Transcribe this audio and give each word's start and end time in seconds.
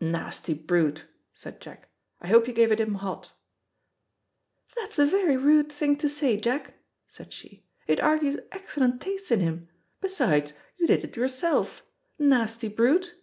"Nasty 0.00 0.54
brute," 0.54 1.06
said 1.34 1.60
Jack. 1.60 1.88
"I 2.20 2.28
hope 2.28 2.46
you 2.46 2.52
gave 2.52 2.70
it 2.70 2.78
him 2.78 2.94
hot." 2.94 3.32
"That's 4.76 4.96
a 4.96 5.04
very 5.06 5.36
rude 5.36 5.72
thing 5.72 5.96
to 5.96 6.08
say, 6.08 6.36
Jack," 6.36 6.74
said 7.08 7.32
she. 7.32 7.64
"It 7.88 7.98
argues 7.98 8.38
excellent 8.52 9.00
taste 9.00 9.32
in 9.32 9.40
him. 9.40 9.66
Besides, 10.00 10.52
you 10.76 10.86
did 10.86 11.02
it 11.02 11.16
yourself. 11.16 11.82
Nasty 12.16 12.68
brute!" 12.68 13.16